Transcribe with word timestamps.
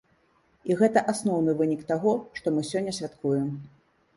І 0.69 0.77
гэта 0.79 1.03
асноўны 1.13 1.55
вынік 1.61 1.83
таго, 1.91 2.15
што 2.41 2.47
мы 2.57 2.61
сёння 2.71 2.99
святкуем. 3.01 3.47